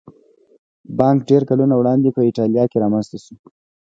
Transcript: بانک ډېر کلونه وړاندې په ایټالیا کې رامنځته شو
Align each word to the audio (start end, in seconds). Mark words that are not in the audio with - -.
بانک 0.97 1.19
ډېر 1.29 1.41
کلونه 1.49 1.73
وړاندې 1.77 2.09
په 2.15 2.21
ایټالیا 2.27 2.63
کې 2.71 2.77
رامنځته 2.83 3.17
شو 3.25 3.35